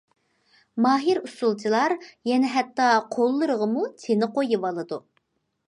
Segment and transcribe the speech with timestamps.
[0.85, 1.95] ماھىر ئۇسسۇلچىلار
[2.31, 5.03] يەنە ھەتتا قوللىرىغىمۇ چىنە قويۇۋالىدۇ.